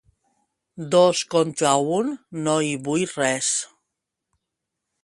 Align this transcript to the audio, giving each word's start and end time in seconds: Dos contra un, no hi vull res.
Dos 0.95 1.21
contra 1.35 1.75
un, 1.99 2.09
no 2.49 2.57
hi 2.69 2.73
vull 2.89 3.07
res. 3.13 3.53